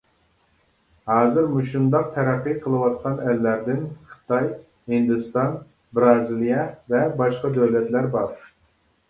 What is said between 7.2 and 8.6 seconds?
باشقا دۆلەتلەر بار.